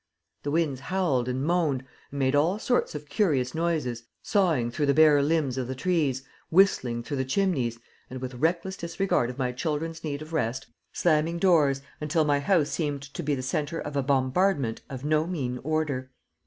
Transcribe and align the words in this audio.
The 0.41 0.49
winds 0.49 0.79
howled 0.79 1.29
and 1.29 1.43
moaned 1.45 1.83
and 2.09 2.17
made 2.17 2.33
all 2.33 2.57
sorts 2.57 2.95
of 2.95 3.07
curious 3.07 3.53
noises, 3.53 4.01
soughing 4.23 4.71
through 4.71 4.87
the 4.87 4.95
bare 4.95 5.21
limbs 5.21 5.59
of 5.59 5.67
the 5.67 5.75
trees, 5.75 6.23
whistling 6.49 7.03
through 7.03 7.17
the 7.17 7.23
chimneys, 7.23 7.77
and, 8.09 8.19
with 8.19 8.33
reckless 8.33 8.75
disregard 8.75 9.29
of 9.29 9.37
my 9.37 9.51
children's 9.51 10.03
need 10.03 10.23
of 10.23 10.33
rest, 10.33 10.65
slamming 10.91 11.37
doors 11.37 11.83
until 11.99 12.25
my 12.25 12.39
house 12.39 12.71
seemed 12.71 13.03
to 13.13 13.21
be 13.21 13.35
the 13.35 13.43
centre 13.43 13.79
of 13.79 13.95
a 13.95 14.01
bombardment 14.01 14.81
of 14.89 15.05
no 15.05 15.27
mean 15.27 15.59
order. 15.63 16.09